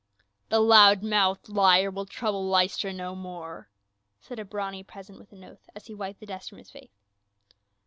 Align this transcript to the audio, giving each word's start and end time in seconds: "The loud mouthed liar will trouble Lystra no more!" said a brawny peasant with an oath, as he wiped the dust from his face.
"The 0.49 0.59
loud 0.59 1.03
mouthed 1.03 1.47
liar 1.47 1.91
will 1.91 2.07
trouble 2.07 2.47
Lystra 2.47 2.91
no 2.91 3.13
more!" 3.13 3.69
said 4.25 4.39
a 4.39 4.45
brawny 4.45 4.83
peasant 4.83 5.19
with 5.19 5.31
an 5.31 5.43
oath, 5.43 5.69
as 5.75 5.85
he 5.85 5.93
wiped 5.93 6.21
the 6.21 6.25
dust 6.25 6.49
from 6.49 6.57
his 6.57 6.71
face. 6.71 7.03